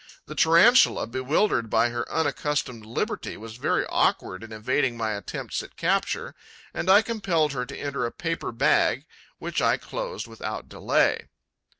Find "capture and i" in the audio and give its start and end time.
5.77-7.03